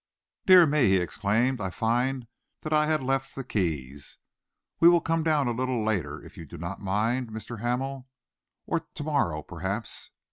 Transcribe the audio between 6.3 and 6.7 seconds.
you do